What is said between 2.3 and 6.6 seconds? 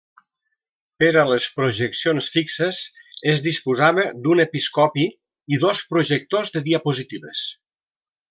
fixes, es disposava d'un episcopi, i dos projectors